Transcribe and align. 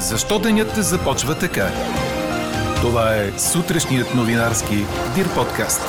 Защо 0.00 0.38
денят 0.38 0.68
започва 0.68 1.38
така? 1.38 1.66
Това 2.82 3.14
е 3.14 3.38
сутрешният 3.38 4.14
новинарски 4.16 4.74
Дир 5.14 5.26
подкаст. 5.36 5.80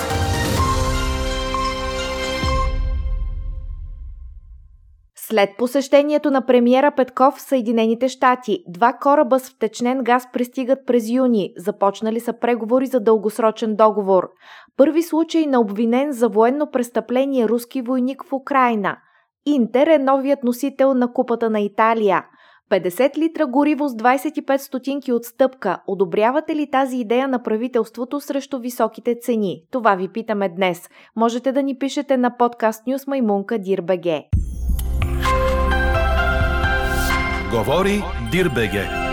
След 5.16 5.50
посещението 5.58 6.32
на 6.32 6.46
премиера 6.46 6.92
Петков 6.96 7.34
в 7.34 7.42
Съединените 7.42 8.08
щати, 8.08 8.64
два 8.68 8.94
кораба 8.94 9.40
с 9.40 9.50
втечнен 9.50 10.04
газ 10.04 10.24
пристигат 10.34 10.80
през 10.88 11.10
юни. 11.10 11.54
Започнали 11.58 12.20
са 12.20 12.34
преговори 12.34 12.86
за 12.86 13.00
дългосрочен 13.00 13.76
договор. 13.76 14.30
Първи 14.78 15.04
случай 15.04 15.46
на 15.46 15.60
обвинен 15.60 16.12
за 16.12 16.30
военно 16.30 16.72
престъпление 16.72 17.48
руски 17.48 17.82
войник 17.82 18.24
в 18.24 18.34
Украина. 18.34 18.98
Интер 19.46 19.88
е 19.88 20.00
новият 20.00 20.44
носител 20.44 20.94
на 20.94 21.14
Купата 21.14 21.50
на 21.50 21.60
Италия– 21.60 22.26
50 22.70 23.18
литра 23.18 23.46
гориво 23.46 23.88
с 23.88 23.94
25 23.96 24.58
стотинки 24.58 25.12
отстъпка. 25.12 25.80
Одобрявате 25.88 26.56
ли 26.56 26.72
тази 26.72 26.98
идея 26.98 27.28
на 27.28 27.44
правителството 27.44 28.22
срещу 28.22 28.60
високите 28.60 29.16
цени? 29.22 29.64
Това 29.72 29.96
ви 29.96 30.08
питаме 30.08 30.50
днес. 30.50 30.90
Можете 31.16 31.52
да 31.52 31.64
ни 31.64 31.78
пишете 31.78 32.18
на 32.18 32.38
подкаст 32.38 32.88
Нюс 32.88 33.08
Маймунка 33.08 33.60
Дирбеге. 33.60 34.24
Говори 37.52 38.04
Дирбеге. 38.32 39.09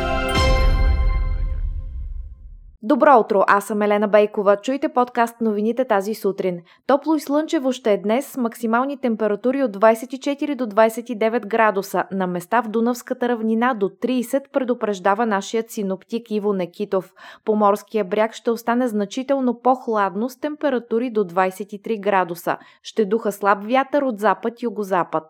Добро 2.83 3.19
утро, 3.19 3.45
аз 3.47 3.65
съм 3.65 3.83
Елена 3.83 4.09
Бейкова. 4.09 4.57
Чуйте 4.57 4.89
подкаст 4.89 5.41
новините 5.41 5.85
тази 5.85 6.15
сутрин. 6.15 6.61
Топло 6.87 7.15
и 7.15 7.21
слънчево 7.21 7.73
ще 7.73 7.93
е 7.93 7.99
днес 7.99 8.27
с 8.27 8.37
максимални 8.37 8.97
температури 8.97 9.63
от 9.63 9.77
24 9.77 10.55
до 10.55 10.67
29 10.67 11.47
градуса. 11.47 12.05
На 12.13 12.27
места 12.27 12.63
в 12.63 12.69
Дунавската 12.69 13.29
равнина 13.29 13.75
до 13.75 13.89
30 13.89 14.51
предупреждава 14.53 15.27
нашият 15.27 15.71
синоптик 15.71 16.31
Иво 16.31 16.53
Некитов. 16.53 17.13
По 17.45 17.57
морския 17.57 18.05
бряг 18.05 18.35
ще 18.35 18.51
остане 18.51 18.89
значително 18.89 19.61
по-хладно 19.61 20.29
с 20.29 20.41
температури 20.41 21.11
до 21.11 21.25
23 21.25 22.01
градуса. 22.01 22.57
Ще 22.83 23.05
духа 23.05 23.33
слаб 23.33 23.65
вятър 23.65 24.03
от 24.03 24.19
запад-югозапад. 24.19 25.25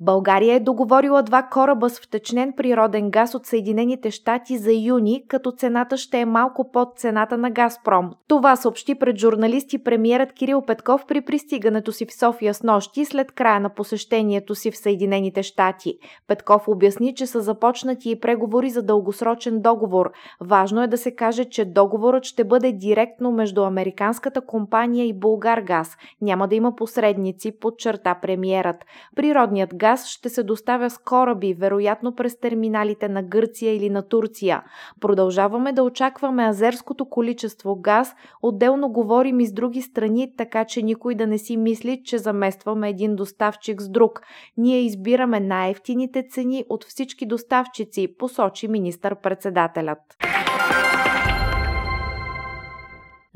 България 0.00 0.54
е 0.54 0.60
договорила 0.60 1.22
два 1.22 1.42
кораба 1.42 1.90
с 1.90 2.00
втечнен 2.00 2.52
природен 2.56 3.10
газ 3.10 3.34
от 3.34 3.46
Съединените 3.46 4.10
щати 4.10 4.58
за 4.58 4.72
юни, 4.72 5.24
като 5.28 5.52
цената 5.52 5.96
ще 5.96 6.20
е 6.20 6.26
малко 6.26 6.70
под 6.72 6.88
цената 6.98 7.38
на 7.38 7.50
Газпром. 7.50 8.10
Това 8.28 8.56
съобщи 8.56 8.94
пред 8.94 9.18
журналисти 9.18 9.84
премиерът 9.84 10.32
Кирил 10.32 10.62
Петков 10.62 11.06
при 11.06 11.20
пристигането 11.20 11.92
си 11.92 12.06
в 12.06 12.14
София 12.14 12.54
с 12.54 12.62
нощи 12.62 13.04
след 13.04 13.32
края 13.32 13.60
на 13.60 13.74
посещението 13.74 14.54
си 14.54 14.70
в 14.70 14.76
Съединените 14.76 15.42
щати. 15.42 15.94
Петков 16.28 16.68
обясни, 16.68 17.14
че 17.14 17.26
са 17.26 17.40
започнати 17.40 18.10
и 18.10 18.20
преговори 18.20 18.70
за 18.70 18.82
дългосрочен 18.82 19.60
договор. 19.60 20.10
Важно 20.40 20.82
е 20.82 20.86
да 20.86 20.98
се 20.98 21.14
каже, 21.14 21.44
че 21.44 21.64
договорът 21.64 22.24
ще 22.24 22.44
бъде 22.44 22.72
директно 22.72 23.32
между 23.32 23.64
американската 23.64 24.40
компания 24.40 25.06
и 25.06 25.18
Българгаз. 25.18 25.96
Няма 26.20 26.48
да 26.48 26.54
има 26.54 26.76
посредници, 26.76 27.58
подчерта 27.58 28.14
премиерът. 28.22 28.76
Природният 29.16 29.74
газ 29.84 30.06
ще 30.06 30.28
се 30.28 30.42
доставя 30.42 30.90
с 30.90 30.98
кораби, 30.98 31.54
вероятно 31.54 32.14
през 32.14 32.40
терминалите 32.40 33.08
на 33.08 33.22
Гърция 33.22 33.76
или 33.76 33.90
на 33.90 34.08
Турция. 34.08 34.62
Продължаваме 35.00 35.72
да 35.72 35.82
очакваме 35.82 36.44
азерското 36.44 37.04
количество 37.04 37.76
газ, 37.76 38.14
отделно 38.42 38.88
говорим 38.88 39.40
и 39.40 39.46
с 39.46 39.52
други 39.52 39.82
страни, 39.82 40.32
така 40.36 40.64
че 40.64 40.82
никой 40.82 41.14
да 41.14 41.26
не 41.26 41.38
си 41.38 41.56
мисли, 41.56 42.02
че 42.04 42.18
заместваме 42.18 42.88
един 42.88 43.16
доставчик 43.16 43.82
с 43.82 43.88
друг. 43.88 44.20
Ние 44.56 44.80
избираме 44.80 45.40
най-ефтините 45.40 46.24
цени 46.30 46.64
от 46.68 46.84
всички 46.84 47.26
доставчици, 47.26 48.16
посочи 48.18 48.68
министър-председателят. 48.68 49.98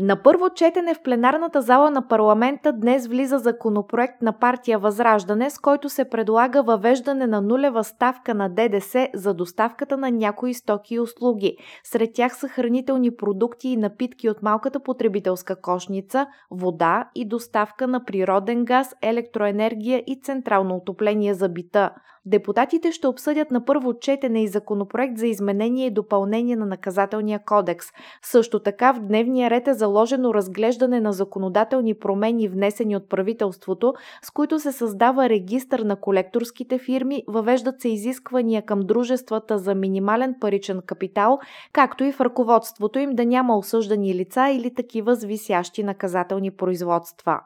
На 0.01 0.23
първо 0.23 0.51
четене 0.51 0.95
в 0.95 1.03
пленарната 1.03 1.63
зала 1.63 1.91
на 1.91 2.09
парламента 2.09 2.73
днес 2.73 3.07
влиза 3.07 3.39
законопроект 3.39 4.23
на 4.23 4.39
партия 4.39 4.79
Възраждане, 4.79 5.51
с 5.51 5.59
който 5.59 5.89
се 5.89 6.05
предлага 6.05 6.63
въвеждане 6.63 7.27
на 7.27 7.41
нулева 7.41 7.85
ставка 7.85 8.35
на 8.35 8.49
ДДС 8.49 9.09
за 9.15 9.35
доставката 9.35 9.97
на 9.97 10.11
някои 10.11 10.55
стоки 10.55 10.95
и 10.95 11.01
услуги. 11.01 11.57
Сред 11.85 12.11
тях 12.15 12.37
са 12.37 12.49
хранителни 12.49 13.17
продукти 13.17 13.69
и 13.69 13.77
напитки 13.77 14.31
от 14.31 14.43
малката 14.43 14.81
потребителска 14.81 15.61
кошница, 15.61 16.27
вода 16.51 17.11
и 17.15 17.29
доставка 17.29 17.87
на 17.87 18.05
природен 18.05 18.65
газ, 18.65 18.95
електроенергия 19.03 20.03
и 20.07 20.21
централно 20.23 20.77
отопление 20.77 21.35
за 21.35 21.49
бита. 21.49 21.91
Депутатите 22.27 22.93
ще 22.93 23.07
обсъдят 23.07 23.51
на 23.51 23.65
първо 23.65 23.99
четене 23.99 24.43
и 24.43 24.49
законопроект 24.49 25.19
за 25.19 25.27
изменение 25.27 25.87
и 25.87 25.91
допълнение 25.91 26.57
на 26.57 26.67
наказателния 26.67 27.41
кодекс. 27.45 27.87
Също 28.23 28.61
така 28.63 28.93
в 28.93 29.01
дневния 29.01 29.51
ред 29.51 29.69
е 29.69 29.75
заложено 29.89 30.35
разглеждане 30.35 31.01
на 31.01 31.13
законодателни 31.13 31.95
промени, 31.95 32.49
внесени 32.49 32.97
от 32.97 33.09
правителството, 33.09 33.95
с 34.23 34.31
които 34.31 34.61
се 34.61 34.73
създава 34.73 35.29
регистър 35.29 35.81
на 35.81 35.97
колекторските 35.97 36.79
фирми, 36.79 37.23
въвеждат 37.29 37.81
се 37.81 37.89
изисквания 37.89 38.63
към 38.63 38.81
дружествата 38.81 39.59
за 39.59 39.75
минимален 39.75 40.35
паричен 40.41 40.81
капитал, 40.87 41.39
както 41.73 42.05
и 42.05 42.13
в 42.13 42.21
ръководството 42.21 42.99
им 42.99 43.15
да 43.15 43.25
няма 43.25 43.59
осъждани 43.59 44.15
лица 44.15 44.49
или 44.49 44.75
такива 44.75 45.15
с 45.15 45.25
висящи 45.25 45.83
наказателни 45.83 46.51
производства. 46.51 47.41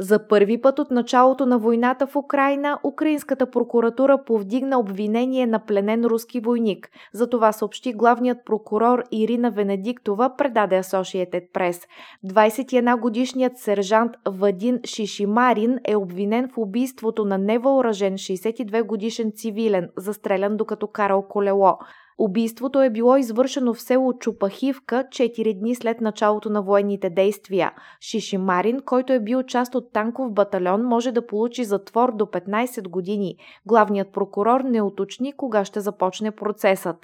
За 0.00 0.28
първи 0.28 0.60
път 0.60 0.78
от 0.78 0.90
началото 0.90 1.46
на 1.46 1.58
войната 1.58 2.06
в 2.06 2.16
Украина, 2.16 2.78
украинската 2.84 3.50
прокуратура 3.50 4.24
повдигна 4.26 4.78
обвинение 4.78 5.46
на 5.46 5.64
пленен 5.64 6.04
руски 6.04 6.40
войник. 6.40 6.90
За 7.12 7.30
това 7.30 7.52
съобщи 7.52 7.92
главният 7.92 8.38
прокурор 8.46 9.02
Ирина 9.12 9.50
Венедиктова, 9.50 10.36
предаде 10.36 10.82
Associated 10.82 11.52
Press. 11.52 11.84
21-годишният 12.26 13.58
сержант 13.58 14.12
Вадин 14.28 14.80
Шишимарин 14.84 15.78
е 15.84 15.96
обвинен 15.96 16.48
в 16.48 16.58
убийството 16.58 17.24
на 17.24 17.38
невъоръжен 17.38 18.14
62-годишен 18.14 19.32
цивилен, 19.36 19.88
застрелян 19.96 20.56
докато 20.56 20.86
карал 20.86 21.22
колело. 21.28 21.78
Убийството 22.18 22.82
е 22.82 22.90
било 22.90 23.16
извършено 23.16 23.74
в 23.74 23.80
село 23.80 24.12
Чупахивка 24.12 25.04
4 25.08 25.58
дни 25.58 25.74
след 25.74 26.00
началото 26.00 26.50
на 26.50 26.62
военните 26.62 27.10
действия. 27.10 27.72
Шишимарин, 28.00 28.80
който 28.80 29.12
е 29.12 29.20
бил 29.20 29.42
част 29.42 29.74
от 29.74 29.92
танков 29.92 30.32
батальон, 30.32 30.82
може 30.82 31.12
да 31.12 31.26
получи 31.26 31.64
затвор 31.64 32.16
до 32.16 32.24
15 32.24 32.88
години. 32.88 33.36
Главният 33.66 34.12
прокурор 34.12 34.60
не 34.60 34.82
уточни 34.82 35.32
кога 35.32 35.64
ще 35.64 35.80
започне 35.80 36.30
процесът. 36.30 36.96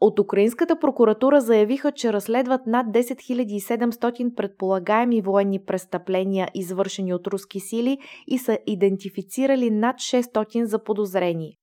От 0.00 0.18
украинската 0.18 0.78
прокуратура 0.78 1.40
заявиха, 1.40 1.92
че 1.92 2.12
разследват 2.12 2.66
над 2.66 2.86
10 2.86 3.10
700 3.10 4.34
предполагаеми 4.34 5.22
военни 5.22 5.58
престъпления, 5.58 6.48
извършени 6.54 7.14
от 7.14 7.26
руски 7.26 7.60
сили 7.60 7.98
и 8.26 8.38
са 8.38 8.58
идентифицирали 8.66 9.70
над 9.70 9.96
600 9.96 10.62
заподозрени. 10.62 11.59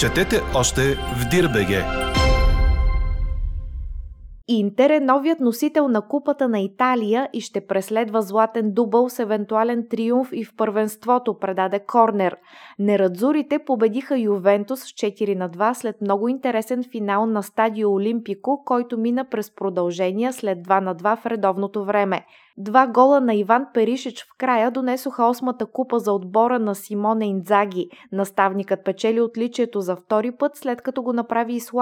Четете 0.00 0.40
още 0.54 0.80
в 0.94 1.28
Дирбеге. 1.30 1.84
Интер 4.48 4.90
е 4.90 5.00
новият 5.00 5.40
носител 5.40 5.88
на 5.88 6.02
купата 6.02 6.48
на 6.48 6.60
Италия 6.60 7.28
и 7.32 7.40
ще 7.40 7.66
преследва 7.66 8.20
златен 8.20 8.72
дубъл 8.72 9.08
с 9.08 9.18
евентуален 9.18 9.86
триумф 9.90 10.28
и 10.32 10.44
в 10.44 10.56
първенството, 10.56 11.38
предаде 11.38 11.80
Корнер. 11.86 12.36
Нерадзурите 12.78 13.58
победиха 13.58 14.18
Ювентус 14.18 14.80
с 14.80 14.84
4 14.84 15.34
на 15.34 15.50
2 15.50 15.72
след 15.72 16.00
много 16.00 16.28
интересен 16.28 16.84
финал 16.92 17.26
на 17.26 17.42
стадио 17.42 17.92
Олимпико, 17.92 18.62
който 18.64 18.98
мина 18.98 19.24
през 19.24 19.54
продължения 19.54 20.32
след 20.32 20.58
2 20.58 20.80
на 20.80 20.96
2 20.96 21.16
в 21.16 21.26
редовното 21.26 21.84
време. 21.84 22.24
Два 22.60 22.86
гола 22.86 23.20
на 23.20 23.34
Иван 23.34 23.66
Перишич 23.74 24.24
в 24.24 24.28
края 24.38 24.70
донесоха 24.70 25.24
осмата 25.24 25.66
купа 25.66 25.98
за 25.98 26.12
отбора 26.12 26.58
на 26.58 26.74
Симоне 26.74 27.26
Инзаги. 27.26 27.88
Наставникът 28.12 28.84
печели 28.84 29.20
отличието 29.20 29.80
за 29.80 29.96
втори 29.96 30.32
път, 30.32 30.56
след 30.56 30.82
като 30.82 31.02
го 31.02 31.12
направи 31.12 31.54
и 31.54 31.60
с 31.60 31.72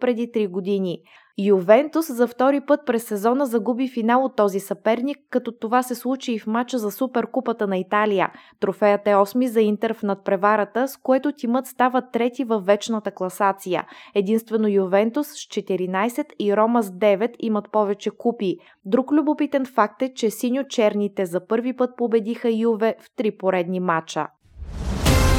преди 0.00 0.32
3 0.32 0.48
години. 0.48 1.02
Ювентус 1.38 2.12
за 2.12 2.26
втори 2.26 2.60
път 2.60 2.80
през 2.86 3.04
сезона 3.04 3.46
загуби 3.46 3.88
финал 3.88 4.24
от 4.24 4.36
този 4.36 4.60
съперник, 4.60 5.18
като 5.30 5.52
това 5.52 5.82
се 5.82 5.94
случи 5.94 6.32
и 6.32 6.38
в 6.38 6.46
матча 6.46 6.78
за 6.78 6.90
Суперкупата 6.90 7.66
на 7.66 7.78
Италия. 7.78 8.32
Трофеят 8.60 9.06
е 9.06 9.10
8 9.10 9.46
за 9.46 9.60
Интер 9.60 9.94
в 9.94 10.02
надпреварата, 10.02 10.88
с 10.88 10.96
което 10.96 11.32
тимът 11.32 11.66
става 11.66 12.10
трети 12.10 12.44
във 12.44 12.66
вечната 12.66 13.10
класация. 13.10 13.86
Единствено 14.14 14.68
Ювентус 14.68 15.26
с 15.26 15.32
14 15.32 16.26
и 16.38 16.56
Рома 16.56 16.82
с 16.82 16.90
9 16.90 17.34
имат 17.38 17.70
повече 17.72 18.10
купи. 18.10 18.56
Друг 18.84 19.12
любопитен 19.12 19.64
факт 19.64 20.02
е, 20.02 20.12
че 20.20 20.30
синьо-черните 20.30 21.26
за 21.26 21.46
първи 21.46 21.76
път 21.76 21.90
победиха 21.96 22.50
Юве 22.50 22.94
в 23.00 23.10
три 23.16 23.30
поредни 23.30 23.80
матча. 23.80 24.26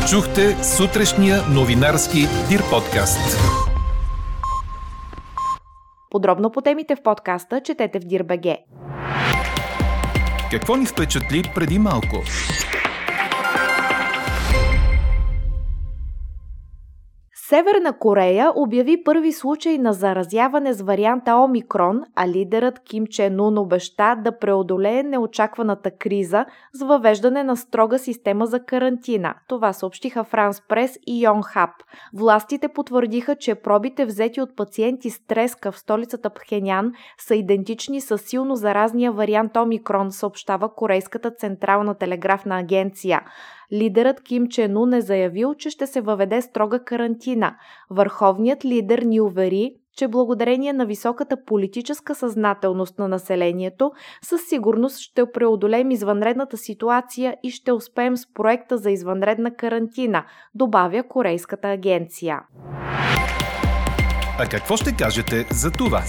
Чухте 0.09 0.63
сутрешния 0.63 1.37
новинарски 1.55 2.19
Дир 2.49 2.61
подкаст. 2.69 3.39
Подробно 6.09 6.51
по 6.51 6.61
темите 6.61 6.95
в 6.95 7.03
подкаста 7.03 7.61
четете 7.61 7.99
в 7.99 8.03
Дирбеге. 8.03 8.57
Какво 10.51 10.75
ни 10.75 10.85
впечатли 10.85 11.43
преди 11.55 11.79
малко? 11.79 12.17
Северна 17.51 17.93
Корея 17.93 18.51
обяви 18.55 19.03
първи 19.03 19.31
случай 19.31 19.77
на 19.77 19.93
заразяване 19.93 20.73
с 20.73 20.81
варианта 20.81 21.35
Омикрон, 21.35 22.01
а 22.15 22.27
лидерът 22.27 22.79
Ким 22.79 23.07
Чен 23.07 23.39
Ун 23.39 23.57
обеща 23.57 24.15
да 24.23 24.37
преодолее 24.39 25.03
неочакваната 25.03 25.91
криза 25.91 26.45
с 26.73 26.83
въвеждане 26.83 27.43
на 27.43 27.57
строга 27.57 27.99
система 27.99 28.45
за 28.45 28.59
карантина. 28.59 29.33
Това 29.47 29.73
съобщиха 29.73 30.23
Франс 30.23 30.61
Прес 30.67 30.97
и 31.07 31.23
Йон 31.23 31.41
Хаб. 31.43 31.69
Властите 32.13 32.67
потвърдиха, 32.67 33.35
че 33.35 33.55
пробите 33.55 34.05
взети 34.05 34.41
от 34.41 34.55
пациенти 34.55 35.09
с 35.09 35.25
треска 35.25 35.71
в 35.71 35.79
столицата 35.79 36.29
Пхенян 36.29 36.91
са 37.17 37.35
идентични 37.35 38.01
с 38.01 38.17
силно 38.17 38.55
заразния 38.55 39.11
вариант 39.11 39.57
Омикрон, 39.57 40.11
съобщава 40.11 40.75
Корейската 40.75 41.31
централна 41.31 41.95
телеграфна 41.95 42.59
агенция. 42.59 43.21
Лидерът 43.73 44.21
Ким 44.21 44.47
Чен 44.47 44.77
Ун 44.77 44.93
е 44.93 45.01
заявил, 45.01 45.53
че 45.53 45.69
ще 45.69 45.87
се 45.87 46.01
въведе 46.01 46.41
строга 46.41 46.83
карантина. 46.83 47.55
Върховният 47.89 48.65
лидер 48.65 48.99
ни 48.99 49.21
увери, 49.21 49.75
че 49.97 50.07
благодарение 50.07 50.73
на 50.73 50.85
високата 50.85 51.45
политическа 51.45 52.15
съзнателност 52.15 52.99
на 52.99 53.07
населението, 53.07 53.91
със 54.23 54.41
сигурност 54.41 54.99
ще 54.99 55.31
преодолеем 55.31 55.91
извънредната 55.91 56.57
ситуация 56.57 57.35
и 57.43 57.51
ще 57.51 57.71
успеем 57.71 58.17
с 58.17 58.33
проекта 58.33 58.77
за 58.77 58.91
извънредна 58.91 59.55
карантина, 59.55 60.25
добавя 60.55 61.03
Корейската 61.09 61.67
агенция. 61.67 62.39
А 64.39 64.45
какво 64.51 64.77
ще 64.77 64.95
кажете 64.95 65.45
за 65.51 65.71
това? 65.71 66.01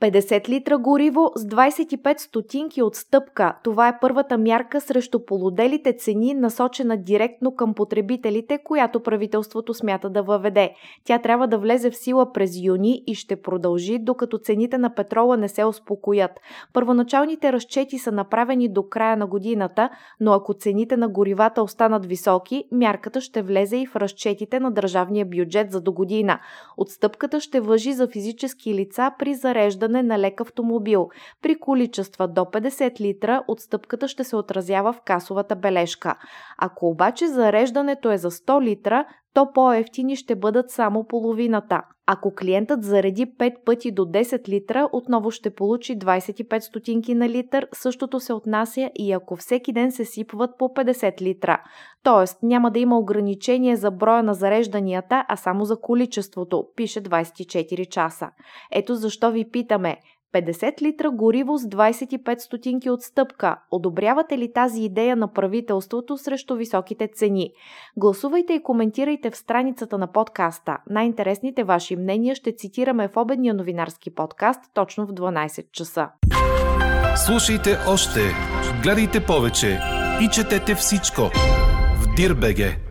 50 0.00 0.48
литра 0.48 0.78
гориво 0.78 1.32
с 1.36 1.44
25 1.44 2.18
стотинки 2.18 2.82
отстъпка. 2.82 3.54
Това 3.64 3.88
е 3.88 3.98
първата 4.00 4.38
мярка 4.38 4.80
срещу 4.80 5.24
полуделите 5.24 5.92
цени, 5.92 6.34
насочена 6.34 6.96
директно 6.96 7.56
към 7.56 7.74
потребителите, 7.74 8.58
която 8.64 9.00
правителството 9.00 9.74
смята 9.74 10.10
да 10.10 10.22
въведе. 10.22 10.74
Тя 11.04 11.18
трябва 11.18 11.48
да 11.48 11.58
влезе 11.58 11.90
в 11.90 11.96
сила 11.96 12.32
през 12.32 12.62
юни 12.62 13.02
и 13.06 13.14
ще 13.14 13.42
продължи, 13.42 13.98
докато 13.98 14.38
цените 14.38 14.78
на 14.78 14.94
петрола 14.94 15.36
не 15.36 15.48
се 15.48 15.64
успокоят. 15.64 16.30
Първоначалните 16.72 17.52
разчети 17.52 17.98
са 17.98 18.12
направени 18.12 18.68
до 18.68 18.88
края 18.88 19.16
на 19.16 19.26
годината, 19.26 19.90
но 20.20 20.32
ако 20.32 20.54
цените 20.54 20.96
на 20.96 21.08
горивата 21.08 21.62
останат 21.62 22.06
високи, 22.06 22.64
мярката 22.72 23.20
ще 23.20 23.42
влезе 23.42 23.76
и 23.76 23.86
в 23.86 23.96
разчетите 23.96 24.60
на 24.60 24.70
държавния 24.70 25.26
бюджет 25.26 25.72
за 25.72 25.80
до 25.80 25.92
година. 25.92 26.38
Отстъпката 26.76 27.40
ще 27.40 27.60
въжи 27.60 27.92
за 27.92 28.08
физически 28.08 28.74
лица 28.74 29.10
при 29.18 29.34
зареждане 29.34 29.89
зареждане 29.90 30.02
на 30.02 30.18
лек 30.18 30.40
автомобил. 30.40 31.08
При 31.42 31.58
количества 31.58 32.28
до 32.28 32.40
50 32.40 33.00
литра 33.00 33.42
отстъпката 33.48 34.08
ще 34.08 34.24
се 34.24 34.36
отразява 34.36 34.92
в 34.92 35.00
касовата 35.00 35.56
бележка. 35.56 36.14
Ако 36.58 36.86
обаче 36.86 37.26
зареждането 37.26 38.10
е 38.10 38.18
за 38.18 38.30
100 38.30 38.62
литра, 38.62 39.04
то 39.34 39.52
по-ефтини 39.52 40.16
ще 40.16 40.34
бъдат 40.34 40.70
само 40.70 41.06
половината. 41.06 41.82
Ако 42.12 42.34
клиентът 42.34 42.84
зареди 42.84 43.26
5 43.26 43.64
пъти 43.64 43.90
до 43.90 44.02
10 44.02 44.48
литра, 44.48 44.88
отново 44.92 45.30
ще 45.30 45.50
получи 45.50 45.98
25 45.98 46.58
стотинки 46.58 47.14
на 47.14 47.28
литър. 47.28 47.68
Същото 47.72 48.20
се 48.20 48.32
отнася 48.32 48.90
и 48.94 49.12
ако 49.12 49.36
всеки 49.36 49.72
ден 49.72 49.92
се 49.92 50.04
сипват 50.04 50.50
по 50.58 50.64
50 50.64 51.22
литра. 51.22 51.62
Тоест 52.02 52.42
няма 52.42 52.70
да 52.70 52.78
има 52.78 52.98
ограничение 52.98 53.76
за 53.76 53.90
броя 53.90 54.22
на 54.22 54.34
зарежданията, 54.34 55.24
а 55.28 55.36
само 55.36 55.64
за 55.64 55.80
количеството, 55.80 56.64
пише 56.76 57.02
24 57.02 57.88
часа. 57.88 58.30
Ето 58.72 58.94
защо 58.94 59.30
ви 59.30 59.50
питаме, 59.50 59.96
50 60.34 60.82
литра 60.82 61.10
гориво 61.10 61.58
с 61.58 61.62
25 61.62 62.38
стотинки 62.38 62.90
отстъпка. 62.90 63.56
Одобрявате 63.70 64.38
ли 64.38 64.52
тази 64.52 64.82
идея 64.82 65.16
на 65.16 65.32
правителството 65.32 66.18
срещу 66.18 66.56
високите 66.56 67.08
цени? 67.14 67.52
Гласувайте 67.96 68.52
и 68.52 68.62
коментирайте 68.62 69.30
в 69.30 69.36
страницата 69.36 69.98
на 69.98 70.06
подкаста. 70.12 70.78
Най-интересните 70.90 71.64
ваши 71.64 71.96
мнения 71.96 72.34
ще 72.34 72.52
цитираме 72.52 73.08
в 73.08 73.16
обедния 73.16 73.54
новинарски 73.54 74.14
подкаст 74.14 74.60
точно 74.74 75.06
в 75.06 75.10
12 75.10 75.70
часа. 75.72 76.08
Слушайте 77.26 77.76
още, 77.88 78.20
гледайте 78.82 79.26
повече 79.26 79.80
и 80.22 80.28
четете 80.28 80.74
всичко 80.74 81.22
в 81.96 82.14
Дирбеге. 82.16 82.89